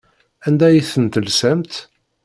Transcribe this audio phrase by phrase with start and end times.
[0.47, 1.73] Anda ay ten-telsamt?